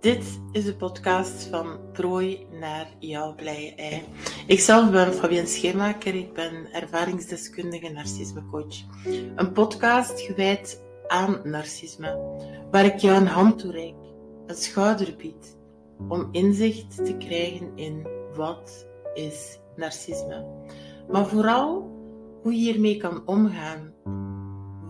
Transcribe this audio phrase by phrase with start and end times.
[0.00, 4.02] Dit is de podcast van Prooi naar jouw blije ei.
[4.46, 8.76] Ikzelf ben Fabienne Scheermaker, ik ben ervaringsdeskundige narcismecoach.
[9.36, 12.18] Een podcast gewijd aan narcisme,
[12.70, 13.94] waar ik jou een hand toereik,
[14.46, 15.56] een schouder bied,
[16.08, 20.46] om inzicht te krijgen in wat is narcisme.
[21.10, 21.90] Maar vooral
[22.42, 23.94] hoe je hiermee kan omgaan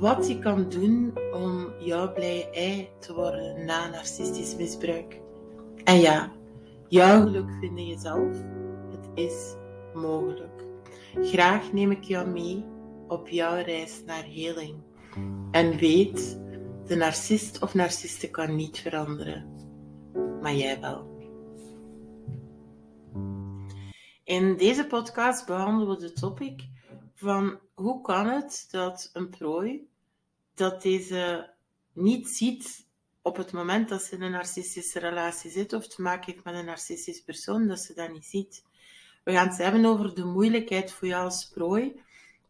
[0.01, 5.21] wat je kan doen om jouw blije ei te worden na narcistisch misbruik.
[5.85, 6.33] En ja,
[6.89, 8.37] jouw geluk vinden jezelf.
[8.91, 9.55] Het is
[9.95, 10.65] mogelijk.
[11.15, 12.65] Graag neem ik jou mee
[13.09, 14.83] op jouw reis naar heling.
[15.51, 16.41] En weet,
[16.87, 19.47] de narcist of narciste kan niet veranderen,
[20.41, 21.09] maar jij wel.
[24.25, 26.69] In deze podcast behandelen we de topic
[27.15, 29.89] van hoe kan het dat een prooi
[30.55, 31.51] dat deze
[32.01, 32.87] niet ziet
[33.23, 36.55] op het moment dat ze in een narcistische relatie zit of te maken heeft met
[36.55, 38.65] een narcistisch persoon, dat ze dat niet ziet.
[39.25, 42.03] We gaan het hebben over de moeilijkheid voor jou als prooi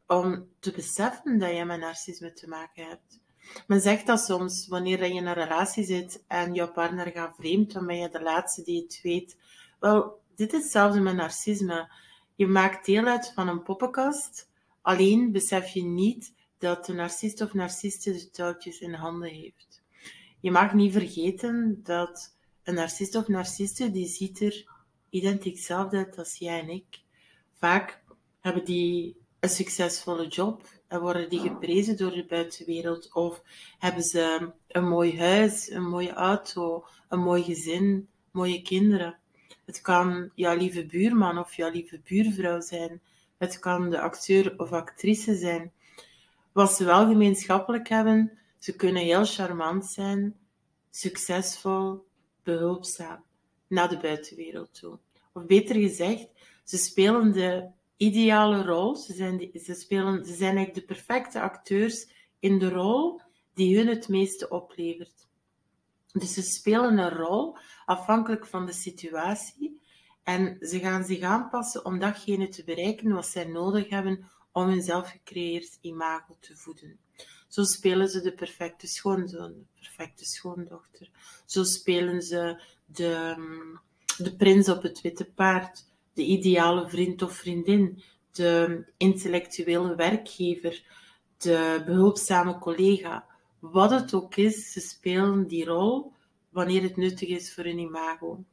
[0.06, 3.20] om te beseffen dat je met narcisme te maken hebt.
[3.66, 7.72] Men zegt dat soms, wanneer je in een relatie zit en jouw partner gaat vreemd,
[7.72, 9.36] dan ben je de laatste die het weet.
[9.80, 11.92] Wel, dit is hetzelfde met narcisme.
[12.34, 14.48] Je maakt deel uit van een poppenkast,
[14.82, 19.82] alleen besef je niet dat de narcist of narciste de touwtjes in handen heeft.
[20.40, 24.64] Je mag niet vergeten dat een narcist of narciste, die ziet er
[25.08, 27.00] identiek hetzelfde uit als jij en ik.
[27.52, 28.02] Vaak
[28.40, 33.14] hebben die een succesvolle job en worden die geprezen door de buitenwereld.
[33.14, 33.42] Of
[33.78, 39.18] hebben ze een mooi huis, een mooie auto, een mooi gezin, mooie kinderen.
[39.64, 43.00] Het kan jouw lieve buurman of jouw lieve buurvrouw zijn.
[43.38, 45.72] Het kan de acteur of actrice zijn.
[46.52, 50.36] Wat ze wel gemeenschappelijk hebben, ze kunnen heel charmant zijn,
[50.90, 52.06] succesvol,
[52.42, 53.22] behulpzaam
[53.66, 54.98] naar de buitenwereld toe.
[55.32, 56.28] Of beter gezegd,
[56.64, 58.96] ze spelen de ideale rol.
[58.96, 62.08] Ze zijn, ze, spelen, ze zijn eigenlijk de perfecte acteurs
[62.38, 63.20] in de rol
[63.54, 65.28] die hun het meeste oplevert.
[66.12, 69.80] Dus ze spelen een rol afhankelijk van de situatie
[70.22, 74.82] en ze gaan zich aanpassen om datgene te bereiken wat zij nodig hebben om hun
[74.82, 76.98] zelfgecreëerd imago te voeden.
[77.48, 81.10] Zo spelen ze de perfecte schoonzoon, de perfecte schoondochter.
[81.46, 83.80] Zo spelen ze de, mm,
[84.16, 88.02] de prins op het witte paard, de ideale vriend of vriendin,
[88.32, 90.84] de intellectuele werkgever,
[91.38, 93.26] de behulpzame collega.
[93.58, 96.12] Wat het ook is, ze spelen die rol
[96.48, 98.44] wanneer het nuttig is voor hun imago.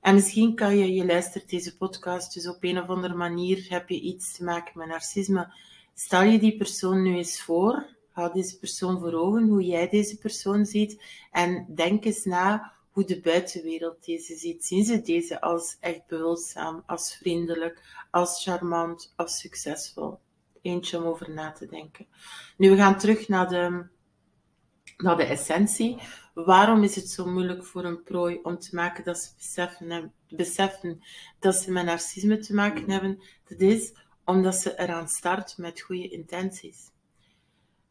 [0.00, 3.88] En misschien kan je, je luistert deze podcast, dus op een of andere manier heb
[3.88, 5.52] je iets te maken met narcisme.
[5.94, 10.18] Stel je die persoon nu eens voor, hou deze persoon voor ogen, hoe jij deze
[10.18, 14.64] persoon ziet, en denk eens na hoe de buitenwereld deze ziet.
[14.64, 20.18] Zien ze deze als echt behulpzaam, als vriendelijk, als charmant, als succesvol?
[20.62, 22.06] Eentje om over na te denken.
[22.56, 23.86] Nu, we gaan terug naar de,
[24.96, 25.98] naar de essentie.
[26.44, 31.02] Waarom is het zo moeilijk voor een prooi om te maken dat ze beseffen, beseffen
[31.38, 33.22] dat ze met narcisme te maken hebben?
[33.48, 33.92] Dat is
[34.24, 36.90] omdat ze eraan start met goede intenties.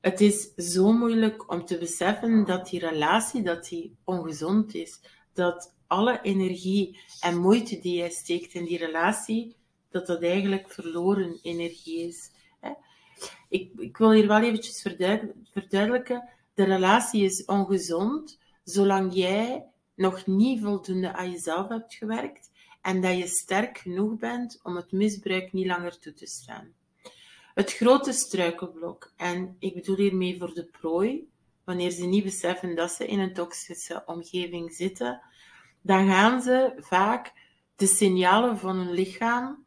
[0.01, 4.99] Het is zo moeilijk om te beseffen dat die relatie dat die ongezond is.
[5.33, 9.55] Dat alle energie en moeite die jij steekt in die relatie,
[9.89, 12.31] dat dat eigenlijk verloren energie is.
[13.49, 14.81] Ik, ik wil hier wel eventjes
[15.51, 22.49] verduidelijken de relatie is ongezond zolang jij nog niet voldoende aan jezelf hebt gewerkt
[22.81, 26.73] en dat je sterk genoeg bent om het misbruik niet langer toe te staan.
[27.53, 31.29] Het grote struikelblok, en ik bedoel hiermee voor de prooi,
[31.63, 35.21] wanneer ze niet beseffen dat ze in een toxische omgeving zitten,
[35.81, 37.33] dan gaan ze vaak
[37.75, 39.65] de signalen van hun lichaam,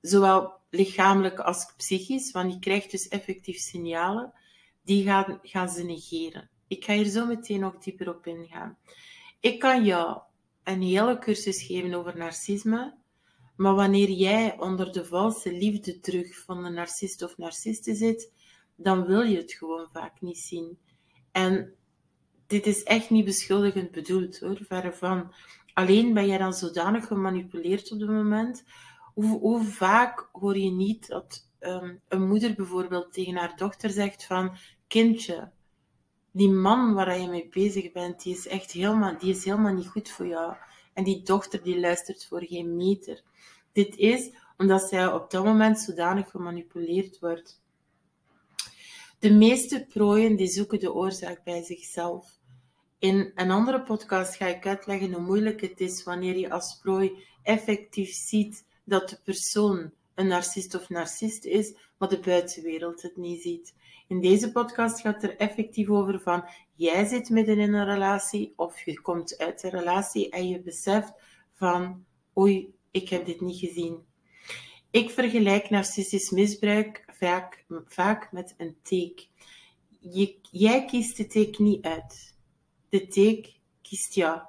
[0.00, 4.32] zowel lichamelijk als psychisch, want je krijgt dus effectief signalen,
[4.88, 6.50] die gaan, gaan ze negeren.
[6.68, 8.78] Ik ga hier zo meteen nog dieper op ingaan.
[9.40, 10.20] Ik kan jou
[10.62, 12.94] een hele cursus geven over narcisme,
[13.56, 18.32] maar wanneer jij onder de valse liefde terug van een narcist of narciste zit,
[18.76, 20.78] dan wil je het gewoon vaak niet zien.
[21.32, 21.74] En
[22.46, 25.34] dit is echt niet beschuldigend bedoeld hoor, verre van.
[25.74, 28.64] Alleen ben jij dan zodanig gemanipuleerd op het moment.
[29.14, 34.24] Hoe, hoe vaak hoor je niet dat ehm, een moeder bijvoorbeeld tegen haar dochter zegt
[34.24, 34.56] van
[34.88, 35.50] kindje,
[36.32, 39.88] die man waar je mee bezig bent, die is echt helemaal, die is helemaal niet
[39.88, 40.56] goed voor jou.
[40.92, 43.22] En die dochter die luistert voor geen meter.
[43.72, 47.60] Dit is omdat zij op dat moment zodanig gemanipuleerd wordt.
[49.18, 52.38] De meeste prooien die zoeken de oorzaak bij zichzelf.
[52.98, 57.12] In een andere podcast ga ik uitleggen hoe moeilijk het is wanneer je als prooi
[57.42, 63.42] effectief ziet dat de persoon een narcist of narcist is, maar de buitenwereld het niet
[63.42, 63.74] ziet.
[64.08, 68.84] In deze podcast gaat er effectief over van jij zit midden in een relatie of
[68.84, 71.12] je komt uit een relatie en je beseft
[71.52, 72.04] van
[72.38, 74.06] oei, ik heb dit niet gezien.
[74.90, 79.28] Ik vergelijk narcistisch misbruik vaak, vaak met een teek.
[80.00, 82.36] Je, jij kiest de teek niet uit.
[82.88, 84.40] De teek kiest jou.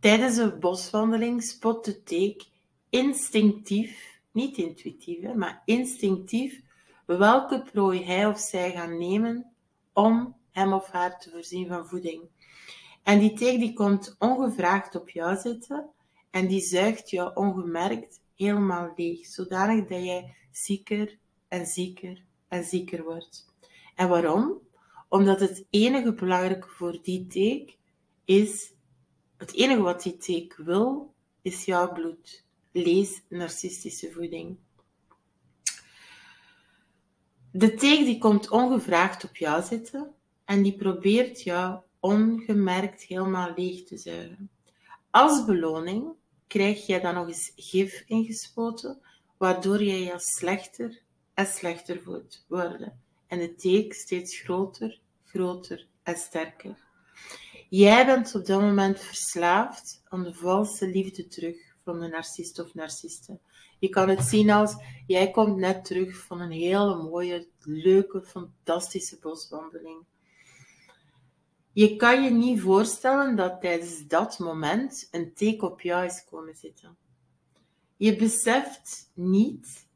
[0.00, 2.44] Tijdens een boswandeling spot de teek
[2.90, 6.60] instinctief, niet intuïtief, maar instinctief,
[7.06, 9.52] welke prooi hij of zij gaan nemen
[9.92, 12.22] om hem of haar te voorzien van voeding.
[13.02, 15.90] En die teek die komt ongevraagd op jou zitten
[16.30, 21.18] en die zuigt jou ongemerkt helemaal leeg, zodanig dat jij zieker
[21.48, 23.54] en zieker en zieker wordt.
[23.94, 24.60] En waarom?
[25.08, 27.76] Omdat het enige belangrijke voor die teek
[28.24, 28.72] is,
[29.36, 32.45] het enige wat die teek wil, is jouw bloed.
[32.76, 34.56] Lees narcistische voeding.
[37.50, 40.14] De teek die komt ongevraagd op jou zitten
[40.44, 44.50] en die probeert jou ongemerkt helemaal leeg te zuigen.
[45.10, 46.12] Als beloning
[46.46, 49.00] krijg jij dan nog eens gif ingespoten,
[49.36, 51.02] waardoor jij je slechter
[51.34, 53.00] en slechter voelt worden.
[53.26, 56.76] En de teek steeds groter, groter en sterker.
[57.68, 62.74] Jij bent op dat moment verslaafd aan de valse liefde terug van de narcist of
[62.74, 63.38] narciste.
[63.78, 64.74] Je kan het zien als
[65.06, 70.04] jij komt net terug van een hele mooie, leuke, fantastische boswandeling.
[71.72, 76.56] Je kan je niet voorstellen dat tijdens dat moment een teken op jou is komen
[76.56, 76.96] zitten.
[77.96, 79.86] Je beseft niet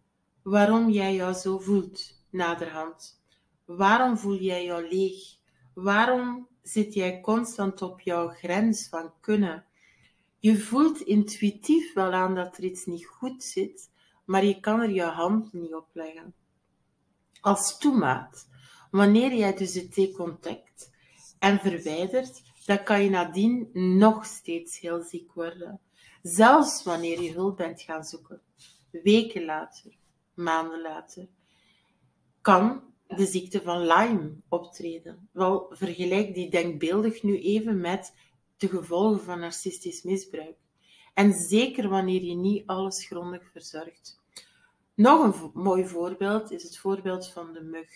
[0.42, 3.20] waarom jij jou zo voelt naderhand.
[3.64, 5.36] Waarom voel jij jou leeg?
[5.74, 9.64] Waarom zit jij constant op jouw grens van kunnen?
[10.40, 13.90] Je voelt intuïtief wel aan dat er iets niet goed zit,
[14.24, 16.34] maar je kan er je hand niet op leggen.
[17.40, 18.48] Als toemaat,
[18.90, 20.90] wanneer jij dus het teken ontdekt
[21.38, 25.80] en verwijdert, dan kan je nadien nog steeds heel ziek worden.
[26.22, 28.40] Zelfs wanneer je hulp bent gaan zoeken.
[28.90, 29.92] Weken later,
[30.34, 31.28] maanden later,
[32.40, 35.28] kan de ziekte van Lyme optreden.
[35.32, 38.14] Wel, vergelijk die denkbeeldig nu even met
[38.60, 40.56] de gevolgen van narcistisch misbruik.
[41.14, 44.20] En zeker wanneer je niet alles grondig verzorgt.
[44.94, 47.88] Nog een mooi voorbeeld is het voorbeeld van de mug.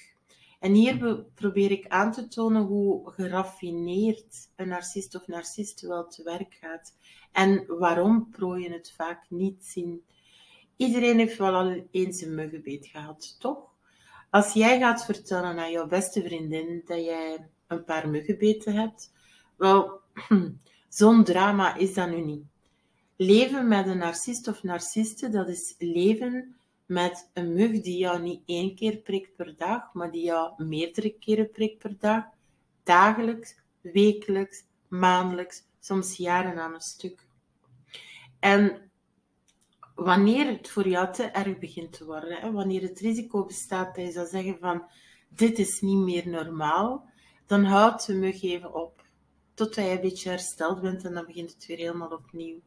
[0.61, 6.23] En hier probeer ik aan te tonen hoe geraffineerd een narcist of narcist wel te
[6.23, 6.97] werk gaat.
[7.33, 10.05] En waarom prooien het vaak niet zien.
[10.77, 13.73] Iedereen heeft wel al eens een muggenbeet gehad, toch?
[14.31, 19.13] Als jij gaat vertellen aan jouw beste vriendin dat jij een paar muggenbeten hebt,
[19.57, 20.01] wel,
[20.89, 22.45] zo'n drama is dat nu niet.
[23.17, 26.57] Leven met een narcist of narciste, dat is leven
[26.87, 31.11] met een mug die jou niet één keer prikt per dag, maar die jou meerdere
[31.19, 32.25] keren prikt per dag,
[32.83, 37.27] dagelijks, wekelijks, maandelijks, soms jaren aan een stuk.
[38.39, 38.91] En
[39.95, 44.05] wanneer het voor jou te erg begint te worden, hè, wanneer het risico bestaat dat
[44.05, 44.83] je zou zeggen van
[45.29, 47.09] dit is niet meer normaal,
[47.47, 49.04] dan houdt de mug even op.
[49.55, 52.61] Totdat je een beetje hersteld bent en dan begint het weer helemaal opnieuw.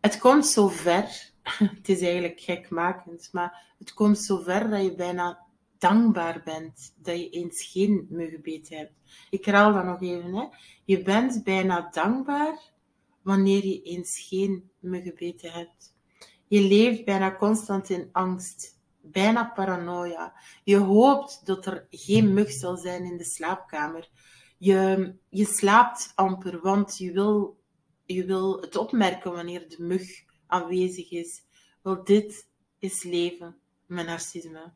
[0.00, 1.30] Het komt zo ver,
[1.76, 5.44] het is eigenlijk gekmakend, maar het komt zo ver dat je bijna
[5.78, 8.92] dankbaar bent dat je eens geen muggenbeet hebt.
[9.30, 10.34] Ik herhaal dat nog even.
[10.34, 10.44] Hè.
[10.84, 12.72] Je bent bijna dankbaar
[13.22, 15.94] wanneer je eens geen muggenbeten hebt.
[16.48, 20.34] Je leeft bijna constant in angst, bijna paranoia.
[20.64, 24.08] Je hoopt dat er geen mug zal zijn in de slaapkamer.
[24.56, 27.60] Je, je slaapt amper, want je wil,
[28.04, 31.42] je wil het opmerken wanneer de mug aanwezig is.
[31.82, 33.56] Wel, dit is leven
[33.86, 34.72] met narcisme.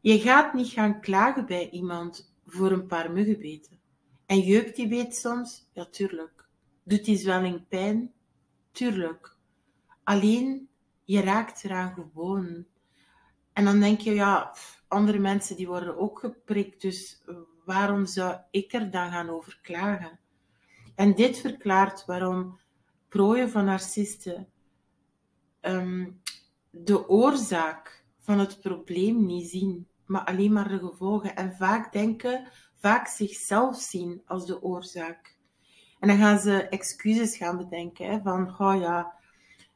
[0.00, 3.80] Je gaat niet gaan klagen bij iemand voor een paar muggenbeten.
[4.26, 5.68] En jeukt die beet soms?
[5.72, 6.48] Ja, tuurlijk.
[6.82, 8.12] Doet die zwelling pijn?
[8.72, 9.36] Tuurlijk.
[10.04, 10.68] Alleen,
[11.04, 12.66] je raakt eraan gewoon.
[13.52, 14.54] En dan denk je, ja,
[14.88, 17.22] andere mensen die worden ook geprikt, dus
[17.64, 20.18] waarom zou ik er dan gaan over klagen?
[20.94, 22.58] En dit verklaart waarom
[23.08, 24.48] prooien van narcisten
[25.60, 26.20] um,
[26.70, 31.36] de oorzaak van het probleem niet zien, maar alleen maar de gevolgen.
[31.36, 35.38] En vaak denken, vaak zichzelf zien als de oorzaak.
[35.98, 39.14] En dan gaan ze excuses gaan bedenken van, oh ja,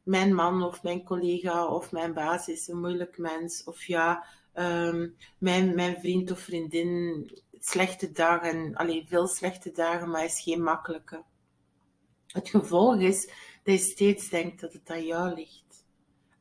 [0.04, 3.64] mijn man of mijn collega of mijn baas is een moeilijk mens.
[3.64, 10.24] Of ja, um, mijn, mijn vriend of vriendin slechte dagen, alleen veel slechte dagen, maar
[10.24, 11.22] is geen makkelijke.
[12.26, 13.26] Het gevolg is
[13.62, 15.84] dat je steeds denkt dat het aan jou ligt.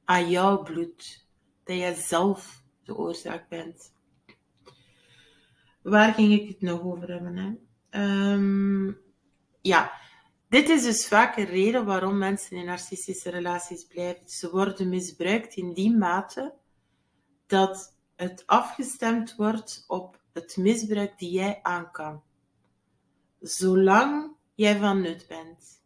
[0.05, 1.25] Aan jouw bloed.
[1.63, 3.93] Dat jij zelf de oorzaak bent.
[5.81, 7.37] Waar ging ik het nog over hebben?
[7.37, 7.53] Hè?
[7.89, 8.93] Ehm,
[9.61, 9.91] ja,
[10.53, 14.29] dit is dus vaak een reden waarom mensen in narcistische relaties blijven.
[14.29, 16.53] Ze worden misbruikt in die mate
[17.47, 22.21] dat het afgestemd wordt op het misbruik die jij aan kan.
[23.39, 25.81] Zolang jij van nut bent.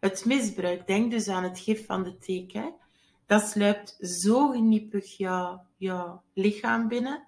[0.00, 2.74] Het misbruik, denk dus aan het gif van de teken,
[3.26, 7.26] dat sluipt zo geniepig jouw, jouw lichaam binnen,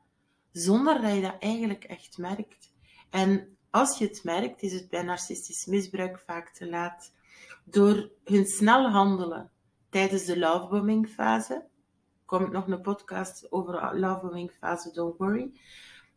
[0.51, 2.73] zonder dat je dat eigenlijk echt merkt.
[3.11, 7.13] En als je het merkt, is het bij narcistisch misbruik vaak te laat.
[7.65, 9.51] Door hun snel handelen
[9.91, 11.65] tijdens de lovebombing fase,
[12.25, 15.53] komt nog een podcast over lovebombing fase, don't worry,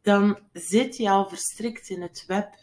[0.02, 2.56] dan zit je al verstrikt in het web.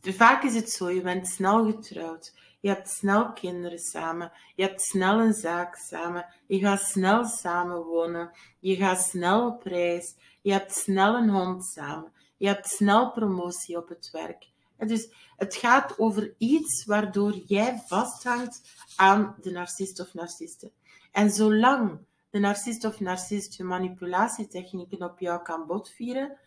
[0.00, 4.82] Vaak is het zo, je bent snel getrouwd, je hebt snel kinderen samen, je hebt
[4.82, 10.74] snel een zaak samen, je gaat snel samenwonen, je gaat snel op reis, je hebt
[10.74, 12.12] snel een hond samen.
[12.40, 14.48] Je hebt snel promotie op het werk.
[14.76, 18.62] dus het gaat over iets waardoor jij vasthangt
[18.96, 20.72] aan de narcist of narciste.
[21.12, 21.98] En zolang
[22.30, 26.38] de narcist of narcist je manipulatietechnieken op jou kan botvieren,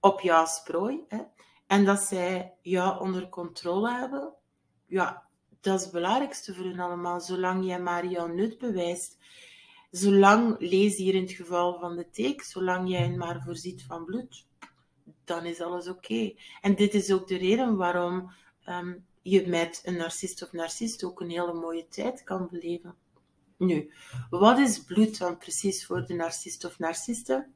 [0.00, 1.22] op jou als prooi, hè,
[1.66, 4.32] en dat zij jou onder controle hebben,
[4.86, 5.26] ja,
[5.60, 7.20] dat is het belangrijkste voor hen allemaal.
[7.20, 9.18] Zolang jij maar jouw nut bewijst,
[9.90, 14.04] zolang, lees hier in het geval van de teek, zolang jij hen maar voorziet van
[14.04, 14.50] bloed,
[15.24, 16.32] dan is alles oké.
[16.60, 18.32] En dit is ook de reden waarom
[18.64, 22.94] ehm, je met een narcist of narcist ook een hele mooie tijd kan beleven.
[23.56, 23.92] Nu,
[24.30, 27.46] wat is bloed dan precies voor de narcist of narciste?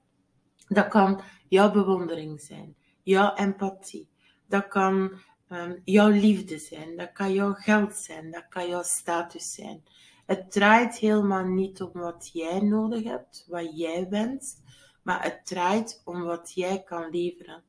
[0.68, 4.08] Dat kan jouw bewondering zijn, jouw empathie,
[4.46, 5.10] dat kan
[5.48, 9.84] um, jouw liefde zijn, dat kan jouw geld zijn, dat kan jouw status zijn.
[10.26, 14.62] Het draait helemaal niet om wat jij nodig hebt, wat jij wenst,
[15.06, 17.62] maar het draait om wat jij kan leveren.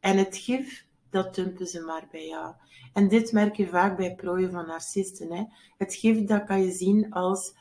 [0.00, 2.54] En het gif, dat dumpen ze maar bij jou.
[2.92, 5.32] En dit merk je vaak bij prooien van narcisten.
[5.32, 5.44] Hè?
[5.78, 7.54] Het gif, dat kan je zien als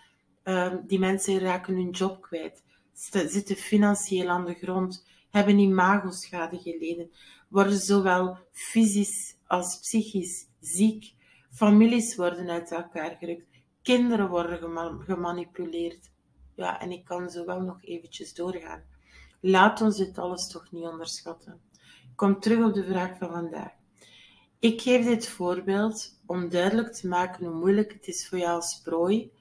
[0.43, 7.12] um, die mensen raken hun job kwijt, zitten financieel aan de grond, hebben imagoschade geleden,
[7.48, 11.13] worden zowel fysisch als psychisch ziek,
[11.51, 13.48] families worden uit elkaar gerukt,
[13.81, 16.09] kinderen worden gemanipuleerd.
[16.55, 18.83] Ja, en ik kan zo wel nog eventjes doorgaan.
[19.39, 21.62] Laat ons dit alles toch niet onderschatten.
[22.15, 23.72] Kom terug op de vraag van vandaag.
[24.60, 28.81] Ik geef dit voorbeeld om duidelijk te maken hoe moeilijk het is voor jou als
[28.84, 29.31] prooi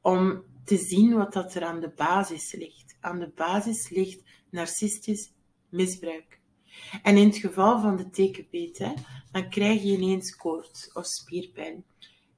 [0.00, 2.96] om te zien wat dat er aan de basis ligt.
[3.00, 5.32] Aan de basis ligt narcistisch
[5.68, 6.40] misbruik.
[7.02, 8.92] En in het geval van de tekenbeet, hè,
[9.32, 11.84] dan krijg je ineens koorts of spierpijn.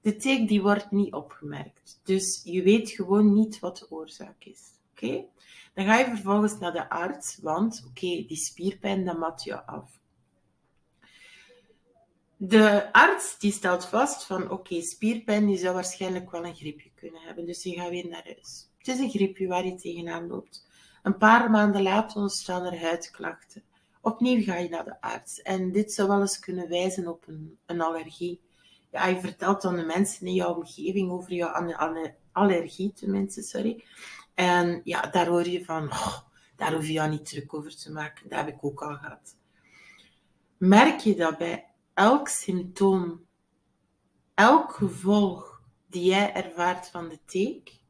[0.00, 4.61] De teek die wordt niet opgemerkt, dus je weet gewoon niet wat de oorzaak is.
[5.75, 9.99] Dan ga je vervolgens naar de arts, want oké, die spierpijn, dat mat je af.
[12.37, 17.21] De arts die stelt vast van oké, spierpijn, die zou waarschijnlijk wel een griepje kunnen
[17.21, 18.69] hebben, dus je gaat weer naar huis.
[18.78, 20.66] Het is een griepje waar je tegenaan loopt.
[21.02, 23.62] Een paar maanden later ontstaan er huidklachten.
[24.00, 27.59] Opnieuw ga je naar de arts en dit zou wel eens kunnen wijzen op een,
[27.66, 28.40] een allergie.
[28.92, 31.52] Ja, je vertelt dan de mensen in jouw omgeving over jouw
[32.33, 33.85] allergie, tenminste, sorry.
[34.34, 35.88] En ja, daar hoor je van,
[36.56, 38.28] daar hoef je jou niet druk over te maken.
[38.28, 39.37] Dat heb ik ook al gehad.
[40.56, 43.26] Merk je dat bij elk symptoom,
[44.34, 47.80] elk gevolg die jij ervaart van de teek,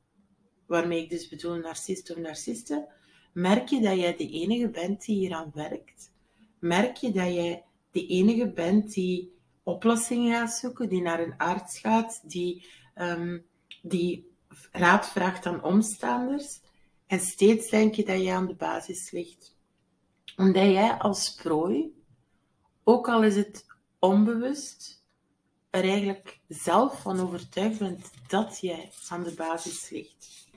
[0.67, 2.89] waarmee ik dus bedoel narcist of narciste,
[3.33, 6.13] merk je dat jij de enige bent die hier aan werkt.
[6.59, 11.79] Merk je dat jij de enige bent die oplossingen gaat zoeken, die naar een arts
[11.79, 13.47] gaat, die, um,
[13.83, 14.30] die
[14.73, 16.61] raad vraagt aan omstanders
[17.07, 19.57] en steeds denk je dat je aan de basis ligt.
[20.37, 22.03] Omdat jij als prooi,
[22.85, 23.67] ook al is het
[23.99, 25.05] onbewust,
[25.71, 30.49] er eigenlijk zelf van overtuigd bent dat jij aan de basis ligt.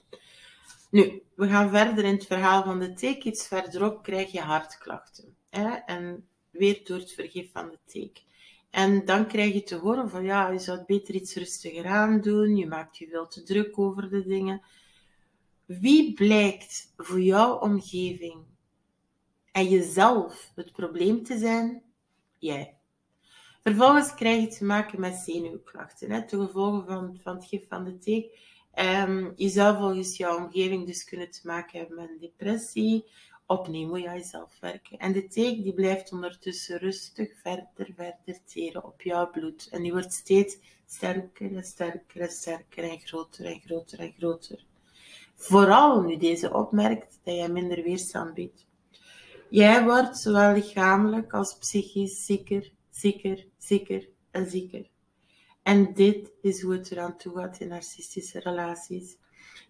[0.90, 3.24] Nu, we gaan verder in het verhaal van de teek.
[3.24, 5.36] Iets verderop krijg je hartklachten.
[5.50, 5.70] Hè?
[5.70, 8.24] En weer door het vergif van de teek.
[8.74, 12.22] En dan krijg je te horen van ja, je zou het beter iets rustiger aan
[12.22, 14.62] doen, je maakt je veel te druk over de dingen.
[15.66, 18.46] Wie blijkt voor jouw omgeving
[19.52, 21.84] en jezelf het probleem te zijn?
[22.38, 22.78] Jij.
[23.62, 27.98] Vervolgens krijg je te maken met zenuwklachten, hè, gevolge van, van het gif van de
[27.98, 28.38] teek.
[28.80, 33.06] Um, je zou volgens jouw omgeving dus kunnen te maken hebben met depressie
[33.46, 34.98] Opnieuw moet je aan jezelf werken.
[34.98, 39.68] En de teek die blijft ondertussen rustig verder, verder teren op jouw bloed.
[39.72, 44.66] En die wordt steeds sterker en sterker en sterker en groter en groter en groter.
[45.36, 48.66] Vooral nu deze opmerkt dat jij minder weerstand biedt.
[49.50, 54.90] Jij wordt zowel lichamelijk als psychisch zieker, zieker, zieker en zieker.
[55.64, 59.18] En dit is hoe het eraan toe gaat in narcistische relaties.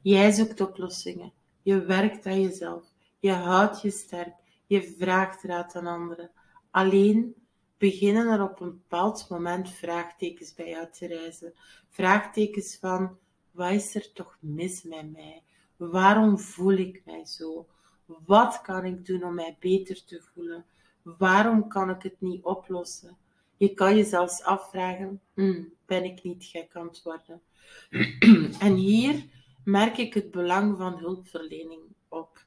[0.01, 1.34] Jij zoekt oplossingen.
[1.62, 2.93] Je werkt aan jezelf.
[3.24, 4.36] Je houdt je sterk.
[4.68, 6.32] Je vraagt raad aan anderen.
[6.72, 7.36] Alleen
[7.77, 11.53] beginnen er op een bepaald moment vraagtekens bij jou te reizen.
[11.89, 13.18] Vraagtekens van,
[13.51, 15.44] wat is er toch mis met mij?
[15.77, 17.68] Waarom voel ik mij zo?
[18.06, 20.65] Wat kan ik doen om mij beter te voelen?
[21.01, 23.18] Waarom kan ik het niet oplossen?
[23.58, 27.42] Je kan je zelfs afvragen, hmm, ben ik niet gek aan het worden?
[28.68, 29.25] en hier
[29.63, 32.46] merk ik het belang van hulpverlening op.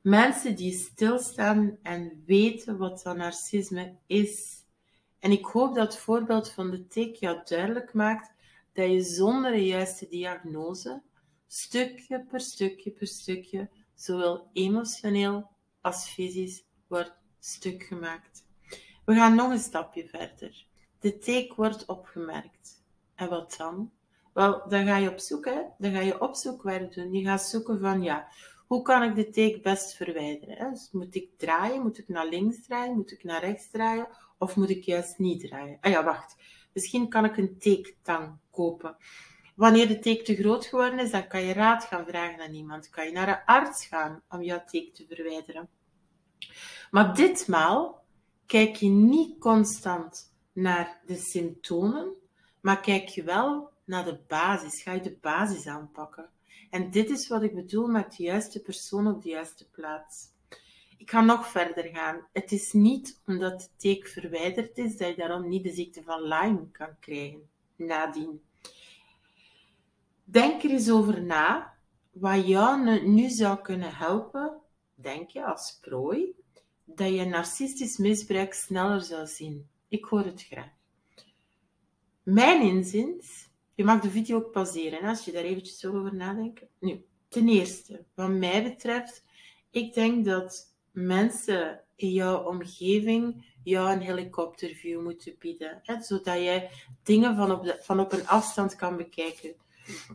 [0.00, 4.64] Mensen die stilstaan en weten wat dat narcisme is.
[5.18, 8.32] En ik hoop dat het voorbeeld van de tik jou duidelijk maakt
[8.72, 11.02] dat je zonder de juiste diagnose,
[11.46, 18.44] stukje per stukje per stukje, zowel emotioneel als fysisch, wordt stuk gemaakt.
[19.04, 20.66] We gaan nog een stapje verder.
[20.98, 22.82] De take wordt opgemerkt.
[23.14, 23.90] En wat dan?
[24.32, 25.60] Wel, dan ga je op zoek, hè?
[25.78, 27.12] Dan ga je opzoekwerk doen.
[27.12, 28.28] Je gaat zoeken van, ja,
[28.70, 30.70] hoe kan ik de take best verwijderen?
[30.70, 31.82] Dus moet ik draaien?
[31.82, 32.96] Moet ik naar links draaien?
[32.96, 34.08] Moet ik naar rechts draaien?
[34.38, 35.78] Of moet ik juist niet draaien?
[35.80, 36.36] Ah ja, wacht.
[36.72, 38.96] Misschien kan ik een take-tang kopen.
[39.54, 42.88] Wanneer de take te groot geworden is, dan kan je raad gaan vragen aan iemand.
[42.88, 45.68] Kan je naar een arts gaan om jouw take te verwijderen.
[46.90, 48.04] Maar ditmaal
[48.46, 52.12] kijk je niet constant naar de symptomen,
[52.60, 54.82] maar kijk je wel naar de basis.
[54.82, 56.28] Ga je de basis aanpakken.
[56.70, 60.28] En dit is wat ik bedoel met de juiste persoon op de juiste plaats.
[60.96, 62.26] Ik ga nog verder gaan.
[62.32, 66.22] Het is niet omdat de teek verwijderd is dat je daarom niet de ziekte van
[66.22, 68.42] Lyme kan krijgen nadien.
[70.24, 71.74] Denk er eens over na
[72.10, 74.60] wat jou nu zou kunnen helpen,
[74.94, 76.34] denk je als prooi,
[76.84, 79.68] dat je narcistisch misbruik sneller zou zien.
[79.88, 80.72] Ik hoor het graag.
[82.22, 83.49] Mijn inziens
[83.80, 86.68] je mag de video ook pauzeren als je daar eventjes over nadenken.
[86.78, 89.24] Nu, ten eerste, wat mij betreft,
[89.70, 96.70] ik denk dat mensen in jouw omgeving jou een helikopterview moeten bieden, zodat jij
[97.02, 99.54] dingen van op, van op een afstand kan bekijken.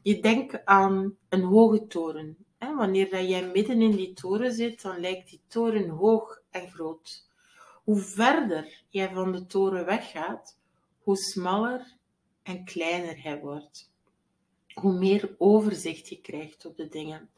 [0.03, 2.37] Je denkt aan een hoge toren.
[2.57, 2.75] Hè.
[2.75, 7.29] Wanneer dat jij midden in die toren zit, dan lijkt die toren hoog en groot.
[7.83, 10.57] Hoe verder jij van de toren weggaat,
[11.03, 11.94] hoe smaller
[12.45, 13.91] en kleiner hij wordt.
[14.73, 17.29] Hoe meer overzicht je krijgt op de dingen.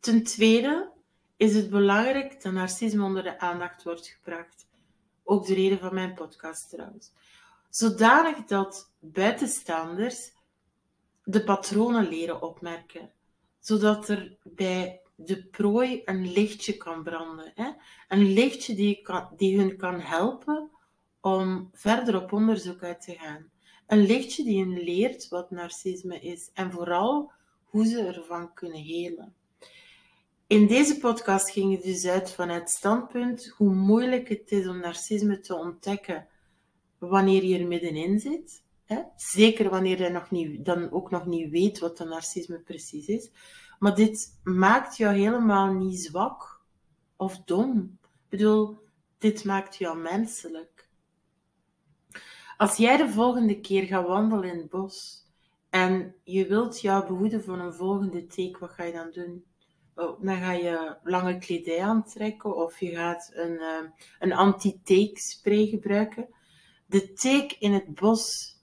[0.00, 0.90] Ten tweede
[1.36, 4.66] is het belangrijk dat narcisme onder de aandacht wordt gebracht.
[5.24, 7.12] Ook de reden van mijn podcast trouwens.
[7.70, 10.32] Zodanig dat buitenstaanders
[11.24, 13.12] de patronen leren opmerken.
[13.58, 17.52] Zodat er bij de prooi een lichtje kan branden.
[17.54, 17.70] Hè?
[18.08, 20.70] Een lichtje die, die hun kan helpen
[21.20, 23.50] om verder op onderzoek uit te gaan.
[23.88, 27.32] Een lichtje die hen leert wat narcisme is en vooral
[27.64, 29.34] hoe ze ervan kunnen helen.
[30.46, 34.80] In deze podcast ging het dus uit van het standpunt hoe moeilijk het is om
[34.80, 36.26] narcisme te ontdekken
[36.98, 38.62] wanneer je er middenin zit.
[38.84, 39.02] Hè?
[39.16, 43.30] Zeker wanneer je nog niet, dan ook nog niet weet wat een narcisme precies is.
[43.78, 46.60] Maar dit maakt jou helemaal niet zwak
[47.16, 47.98] of dom.
[48.02, 48.78] Ik bedoel,
[49.18, 50.87] dit maakt jou menselijk.
[52.58, 55.24] Als jij de volgende keer gaat wandelen in het bos
[55.70, 59.44] en je wilt jou behoeden voor een volgende teek, wat ga je dan doen?
[59.94, 65.66] Oh, dan ga je lange kledij aantrekken of je gaat een, uh, een anti-teek spray
[65.66, 66.28] gebruiken.
[66.86, 68.56] De teek in het bos,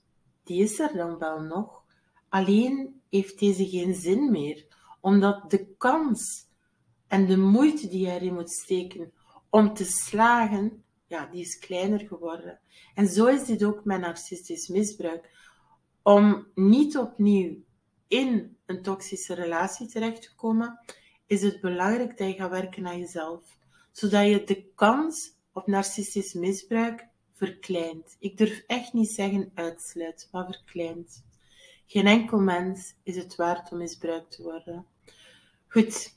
[0.44, 1.82] die is er dan wel nog.
[2.28, 4.66] Alleen heeft deze geen zin meer,
[5.00, 6.46] omdat de kans
[7.06, 9.12] en de moeite die je erin moet steken
[9.50, 12.60] om te slagen, ja, die is kleiner geworden.
[12.94, 15.30] En zo is dit ook met narcistisch misbruik.
[16.02, 17.56] Om niet opnieuw
[18.08, 20.80] in een toxische relatie terecht te komen,
[21.26, 23.58] is het belangrijk dat je gaat werken aan jezelf.
[23.92, 28.16] Zodat je de kans op narcistisch misbruik verkleint.
[28.18, 31.24] Ik durf echt niet zeggen uitsluit, maar verkleint.
[31.86, 34.86] Geen enkel mens is het waard om misbruikt te worden.
[35.68, 36.14] Goed,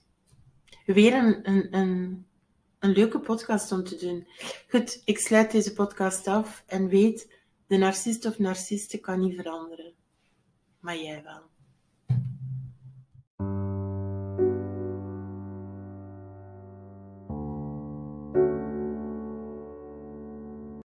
[0.85, 2.27] weer een, een, een
[2.79, 4.27] een leuke podcast om te doen.
[4.69, 7.33] Goed, ik sluit deze podcast af en weet,
[7.67, 9.93] de narcist of narciste kan niet veranderen.
[10.79, 11.48] Maar jij wel.